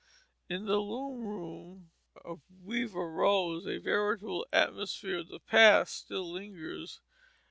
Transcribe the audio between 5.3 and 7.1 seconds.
past still lingers.